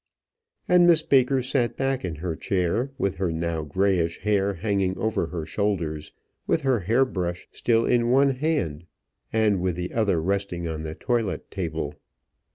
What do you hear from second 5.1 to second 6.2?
her shoulders,